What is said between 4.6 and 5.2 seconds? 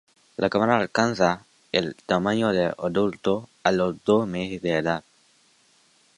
de edad.